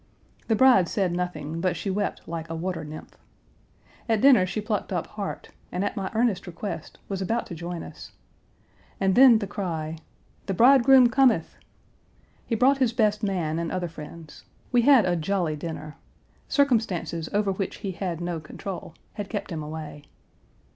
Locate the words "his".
12.79-12.93